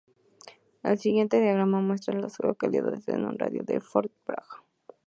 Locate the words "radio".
3.37-3.61